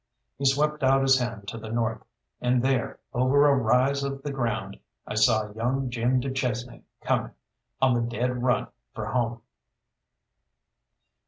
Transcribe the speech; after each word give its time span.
He 0.39 0.45
swept 0.45 0.81
out 0.81 1.03
his 1.03 1.19
hand 1.19 1.47
to 1.49 1.59
the 1.59 1.69
north, 1.69 2.03
and 2.41 2.63
there, 2.63 2.97
over 3.13 3.47
a 3.47 3.55
rise 3.55 4.01
of 4.03 4.23
the 4.23 4.31
ground, 4.31 4.79
I 5.05 5.13
saw 5.13 5.51
young 5.51 5.91
Jim 5.91 6.19
du 6.19 6.31
Chesnay 6.31 6.81
coming, 7.01 7.33
on 7.79 7.93
the 7.93 8.01
dead 8.09 8.41
run 8.41 8.69
for 8.95 9.05
home. 9.05 9.43